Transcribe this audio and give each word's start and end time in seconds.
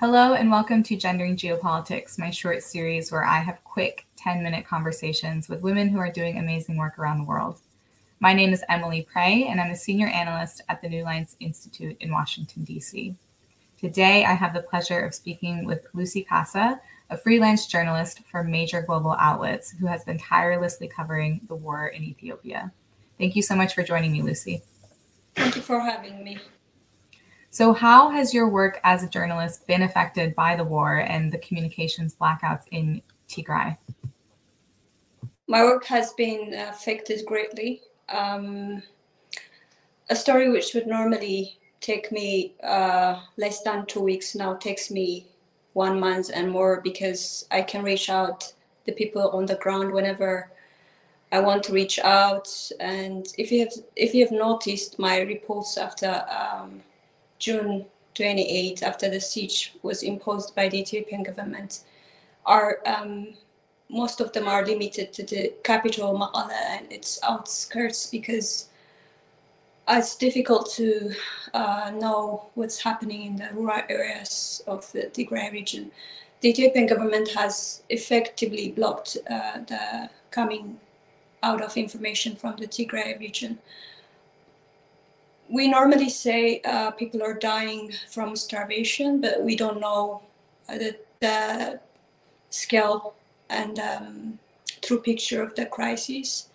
Hello, 0.00 0.34
and 0.34 0.50
welcome 0.50 0.82
to 0.82 0.96
Gendering 0.96 1.36
Geopolitics, 1.36 2.18
my 2.18 2.28
short 2.28 2.64
series 2.64 3.12
where 3.12 3.24
I 3.24 3.38
have 3.38 3.62
quick 3.62 4.06
10 4.16 4.42
minute 4.42 4.66
conversations 4.66 5.48
with 5.48 5.62
women 5.62 5.88
who 5.88 5.98
are 5.98 6.10
doing 6.10 6.36
amazing 6.36 6.76
work 6.76 6.98
around 6.98 7.18
the 7.18 7.24
world. 7.24 7.60
My 8.18 8.32
name 8.32 8.52
is 8.52 8.64
Emily 8.68 9.02
Prey, 9.02 9.44
and 9.44 9.60
I'm 9.60 9.70
a 9.70 9.76
senior 9.76 10.08
analyst 10.08 10.62
at 10.68 10.80
the 10.80 10.88
New 10.88 11.04
Lines 11.04 11.36
Institute 11.38 11.96
in 12.00 12.10
Washington, 12.10 12.64
D.C. 12.64 13.14
Today, 13.78 14.24
I 14.24 14.32
have 14.32 14.52
the 14.52 14.62
pleasure 14.62 14.98
of 14.98 15.14
speaking 15.14 15.64
with 15.64 15.86
Lucy 15.94 16.26
Kassa, 16.28 16.80
a 17.08 17.16
freelance 17.16 17.66
journalist 17.66 18.20
for 18.28 18.42
major 18.42 18.82
global 18.82 19.12
outlets 19.20 19.70
who 19.70 19.86
has 19.86 20.02
been 20.02 20.18
tirelessly 20.18 20.88
covering 20.88 21.40
the 21.46 21.54
war 21.54 21.86
in 21.86 22.02
Ethiopia. 22.02 22.72
Thank 23.16 23.36
you 23.36 23.42
so 23.42 23.54
much 23.54 23.74
for 23.74 23.84
joining 23.84 24.10
me, 24.10 24.22
Lucy. 24.22 24.62
Thank 25.36 25.54
you 25.54 25.62
for 25.62 25.78
having 25.78 26.24
me. 26.24 26.38
So, 27.54 27.72
how 27.72 28.10
has 28.10 28.34
your 28.34 28.48
work 28.48 28.80
as 28.82 29.04
a 29.04 29.08
journalist 29.08 29.64
been 29.68 29.82
affected 29.82 30.34
by 30.34 30.56
the 30.56 30.64
war 30.64 30.96
and 30.96 31.30
the 31.30 31.38
communications 31.38 32.12
blackouts 32.12 32.64
in 32.72 33.00
Tigray? 33.28 33.78
My 35.46 35.62
work 35.62 35.84
has 35.84 36.12
been 36.14 36.52
affected 36.52 37.24
greatly. 37.24 37.82
Um, 38.08 38.82
a 40.10 40.16
story 40.16 40.50
which 40.50 40.74
would 40.74 40.88
normally 40.88 41.60
take 41.80 42.10
me 42.10 42.54
uh, 42.64 43.20
less 43.36 43.62
than 43.62 43.86
two 43.86 44.00
weeks 44.00 44.34
now 44.34 44.54
takes 44.54 44.90
me 44.90 45.28
one 45.74 46.00
month 46.00 46.32
and 46.34 46.50
more 46.50 46.80
because 46.80 47.46
I 47.52 47.62
can 47.62 47.84
reach 47.84 48.10
out 48.10 48.52
the 48.84 48.90
people 48.90 49.30
on 49.30 49.46
the 49.46 49.60
ground 49.62 49.92
whenever 49.92 50.50
I 51.30 51.38
want 51.38 51.62
to 51.64 51.72
reach 51.72 52.00
out. 52.00 52.48
And 52.80 53.28
if 53.38 53.52
you 53.52 53.60
have 53.60 53.74
if 53.94 54.12
you 54.12 54.24
have 54.24 54.32
noticed 54.32 54.98
my 54.98 55.20
reports 55.20 55.78
after 55.78 56.26
um, 56.28 56.82
June 57.44 57.84
28, 58.14 58.82
after 58.82 59.10
the 59.10 59.20
siege 59.20 59.74
was 59.82 60.02
imposed 60.02 60.54
by 60.54 60.66
the 60.66 60.80
Ethiopian 60.80 61.22
government, 61.22 61.80
are 62.46 62.78
um, 62.86 63.34
most 63.90 64.22
of 64.22 64.32
them 64.32 64.48
are 64.48 64.64
limited 64.64 65.12
to 65.12 65.22
the 65.24 65.52
capital 65.62 66.18
Mekelle 66.18 66.50
and 66.50 66.90
its 66.90 67.20
outskirts 67.22 68.06
because 68.06 68.70
it's 69.86 70.16
difficult 70.16 70.70
to 70.72 71.12
uh, 71.52 71.92
know 71.94 72.46
what's 72.54 72.78
happening 72.78 73.26
in 73.26 73.36
the 73.36 73.50
rural 73.52 73.82
areas 73.90 74.62
of 74.66 74.90
the 74.92 75.10
Tigray 75.12 75.52
region. 75.52 75.90
The 76.40 76.48
Ethiopian 76.48 76.86
government 76.86 77.28
has 77.32 77.82
effectively 77.90 78.70
blocked 78.70 79.18
uh, 79.28 79.58
the 79.66 80.08
coming 80.30 80.80
out 81.42 81.60
of 81.60 81.76
information 81.76 82.36
from 82.36 82.56
the 82.56 82.66
Tigray 82.66 83.18
region 83.20 83.58
we 85.54 85.68
normally 85.68 86.08
say 86.08 86.60
uh, 86.64 86.90
people 86.90 87.22
are 87.22 87.34
dying 87.34 87.92
from 88.10 88.34
starvation, 88.34 89.20
but 89.20 89.40
we 89.40 89.54
don't 89.54 89.80
know 89.80 90.20
the, 90.66 90.96
the 91.20 91.78
scale 92.50 93.14
and 93.50 93.78
um, 93.78 94.38
true 94.82 95.00
picture 95.00 95.42
of 95.42 95.54
the 95.54 95.66
crisis. 95.66 96.48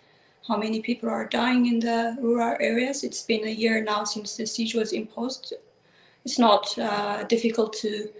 How 0.46 0.58
many 0.58 0.82
people 0.82 1.08
are 1.08 1.26
dying 1.26 1.66
in 1.66 1.80
the 1.80 2.18
rural 2.20 2.56
areas? 2.60 3.02
It's 3.02 3.22
been 3.22 3.46
a 3.46 3.50
year 3.50 3.82
now 3.82 4.04
since 4.04 4.36
the 4.36 4.46
siege 4.46 4.74
was 4.74 4.92
imposed. 4.92 5.54
It's 6.26 6.38
not 6.38 6.78
uh, 6.78 7.24
difficult 7.24 7.72
to 7.84 8.10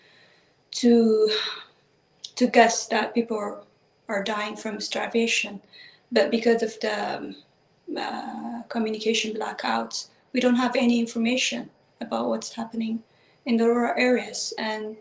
to 0.73 1.31
to 2.37 2.47
guess 2.47 2.87
that 2.87 3.15
people 3.15 3.37
are, 3.37 3.61
are 4.09 4.25
dying 4.25 4.57
from 4.57 4.81
starvation, 4.81 5.61
but 6.11 6.31
because 6.31 6.63
of 6.63 6.79
the 6.81 7.17
um, 7.17 7.37
uh, 7.99 8.63
communication 8.69 9.35
blackouts, 9.35 10.09
we 10.33 10.41
don't 10.41 10.57
have 10.57 10.77
any 10.77 11.01
information 11.01 11.71
about 12.01 12.29
what's 12.29 12.55
happening 12.55 13.03
in 13.47 13.57
the 13.57 13.67
rural 13.67 13.95
areas. 13.97 14.53
And 14.59 14.97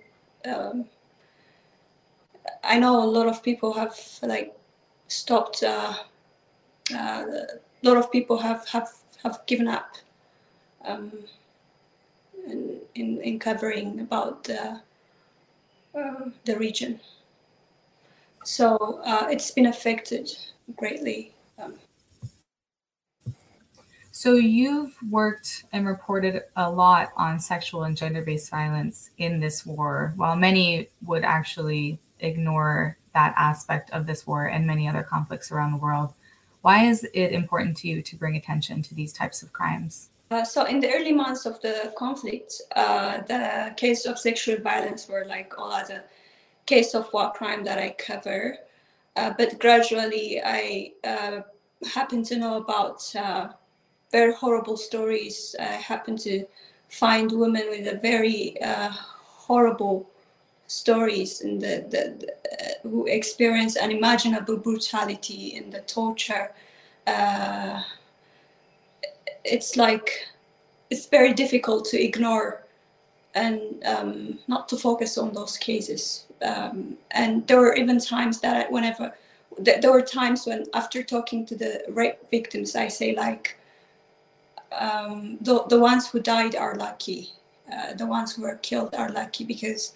um, 0.46 0.86
i 2.64 2.80
know 2.80 3.04
a 3.04 3.06
lot 3.06 3.28
of 3.28 3.44
people 3.44 3.74
have 3.74 3.96
like 4.22 4.54
stopped 5.08 5.64
uh, 5.64 5.94
uh, 6.94 7.24
a 7.24 7.84
lot 7.84 7.98
of 7.98 8.12
people 8.12 8.38
have 8.38 8.68
have 8.68 8.90
have 9.24 9.46
given 9.46 9.68
up 9.68 9.96
um, 10.86 11.12
in, 12.48 12.80
in, 12.96 13.22
in 13.22 13.40
covering 13.40 14.00
about 14.00 14.44
the, 14.46 14.80
uh, 15.94 16.30
the 16.46 16.58
region. 16.58 17.00
So 18.46 19.02
uh, 19.06 19.28
it's 19.30 19.52
been 19.52 19.66
affected 19.66 20.32
greatly 20.78 21.34
um, 21.62 21.76
so 24.20 24.34
you've 24.34 24.98
worked 25.10 25.64
and 25.72 25.88
reported 25.88 26.42
a 26.58 26.70
lot 26.70 27.14
on 27.16 27.40
sexual 27.40 27.84
and 27.84 27.96
gender-based 27.96 28.50
violence 28.52 29.12
in 29.18 29.40
this 29.40 29.66
war, 29.66 30.12
while 30.18 30.36
many 30.36 30.90
would 31.06 31.24
actually 31.24 31.98
ignore 32.20 32.98
that 33.14 33.34
aspect 33.38 33.90
of 33.92 34.06
this 34.06 34.28
war 34.28 34.48
and 34.48 34.68
many 34.68 34.90
other 34.90 35.04
conflicts 35.04 35.54
around 35.54 35.72
the 35.72 35.78
world. 35.78 36.14
Why 36.64 36.84
is 36.84 37.08
it 37.14 37.32
important 37.32 37.78
to 37.78 37.88
you 37.88 38.02
to 38.02 38.18
bring 38.18 38.36
attention 38.36 38.82
to 38.82 38.94
these 38.94 39.14
types 39.14 39.42
of 39.42 39.54
crimes? 39.54 40.10
Uh, 40.32 40.44
so 40.44 40.66
in 40.66 40.82
the 40.82 40.94
early 40.94 41.14
months 41.14 41.46
of 41.46 41.62
the 41.62 41.94
conflict, 41.98 42.62
uh, 42.76 43.22
the 43.22 43.74
case 43.78 44.06
of 44.06 44.20
sexual 44.20 44.58
violence 44.58 45.08
were 45.08 45.24
like 45.30 45.58
all 45.58 45.72
other 45.72 46.04
case 46.66 46.94
of 46.94 47.08
war 47.14 47.32
crime 47.32 47.64
that 47.64 47.78
I 47.78 47.96
cover. 47.98 48.58
Uh, 49.16 49.32
but 49.38 49.58
gradually, 49.60 50.42
I 50.44 50.92
uh, 51.06 51.42
happened 51.88 52.26
to 52.26 52.38
know 52.38 52.58
about 52.58 53.16
uh, 53.16 53.54
very 54.12 54.34
horrible 54.34 54.78
stories. 54.78 55.56
I 55.60 55.64
happen 55.64 56.18
to 56.18 56.46
find 56.90 57.32
women 57.32 57.70
with 57.70 57.88
a 57.88 57.98
very 57.98 58.60
uh, 58.62 58.90
horrible 58.90 60.10
stories 60.68 61.42
and 61.42 61.62
the, 61.62 61.86
the, 61.90 62.16
the 62.20 62.32
uh, 62.32 62.90
who 62.90 63.06
experience 63.08 63.78
unimaginable 63.78 64.58
brutality 64.58 65.56
in 65.56 65.70
the 65.70 65.82
torture. 65.82 66.52
Uh, 67.08 67.82
it's 69.44 69.76
like 69.76 70.28
it's 70.90 71.06
very 71.08 71.34
difficult 71.34 71.86
to 71.86 72.02
ignore 72.02 72.64
and 73.36 73.84
um, 73.86 74.40
not 74.48 74.68
to 74.70 74.76
focus 74.76 75.18
on 75.18 75.34
those 75.34 75.58
cases. 75.58 76.26
Um, 76.42 76.98
and 77.12 77.46
there 77.48 77.60
were 77.60 77.76
even 77.76 78.00
times 78.00 78.40
that 78.42 78.72
whenever 78.72 79.14
there 79.58 79.92
were 79.92 80.02
times 80.02 80.46
when 80.46 80.66
after 80.74 81.04
talking 81.04 81.46
to 81.46 81.56
the 81.56 81.84
rape 81.90 82.18
victims, 82.32 82.76
I 82.76 82.88
say 82.88 83.16
like, 83.16 83.59
um, 84.72 85.38
the, 85.42 85.64
the 85.66 85.80
ones 85.80 86.10
who 86.10 86.20
died 86.20 86.56
are 86.56 86.76
lucky. 86.76 87.32
Uh, 87.72 87.94
the 87.94 88.06
ones 88.06 88.34
who 88.34 88.42
were 88.42 88.56
killed 88.56 88.96
are 88.96 89.10
lucky 89.10 89.44
because 89.44 89.94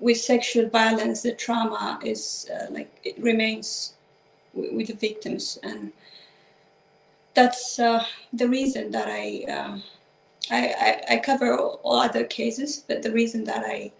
with 0.00 0.16
sexual 0.16 0.68
violence, 0.68 1.22
the 1.22 1.32
trauma 1.32 1.98
is 2.02 2.48
uh, 2.54 2.66
like 2.70 2.90
it 3.04 3.18
remains 3.18 3.94
with 4.54 4.86
the 4.86 4.94
victims, 4.94 5.58
and 5.62 5.92
that's 7.34 7.78
uh, 7.78 8.04
the 8.32 8.48
reason 8.48 8.90
that 8.92 9.08
I, 9.08 9.44
um, 9.52 9.82
I, 10.50 11.02
I, 11.10 11.14
I 11.14 11.16
cover 11.18 11.56
all 11.58 12.00
other 12.00 12.24
cases, 12.24 12.84
but 12.88 13.02
the 13.02 13.12
reason 13.12 13.44
that 13.44 13.64
I 13.66 13.92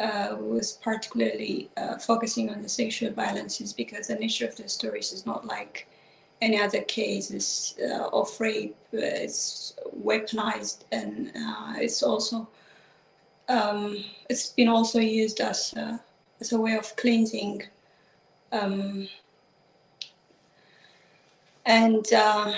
uh, 0.00 0.36
was 0.38 0.72
particularly 0.72 1.70
uh, 1.76 1.96
focusing 1.98 2.50
on 2.50 2.62
the 2.62 2.68
sexual 2.68 3.12
violence 3.12 3.60
is 3.60 3.72
because 3.72 4.08
the 4.08 4.14
nature 4.14 4.46
of 4.46 4.56
the 4.56 4.68
stories 4.68 5.12
is 5.12 5.26
not 5.26 5.46
like 5.46 5.86
any 6.40 6.60
other 6.60 6.82
cases 6.82 7.74
uh, 7.82 8.08
of 8.12 8.28
rape 8.40 8.76
uh, 8.94 8.98
is 8.98 9.74
weaponized 10.04 10.84
and 10.92 11.32
uh, 11.36 11.74
it's 11.78 12.02
also 12.02 12.46
um, 13.48 14.04
it's 14.28 14.48
been 14.50 14.68
also 14.68 14.98
used 14.98 15.40
as 15.40 15.72
a, 15.74 16.00
as 16.40 16.52
a 16.52 16.60
way 16.60 16.76
of 16.76 16.94
cleansing 16.96 17.62
um, 18.52 19.08
and 21.64 22.12
uh, 22.12 22.54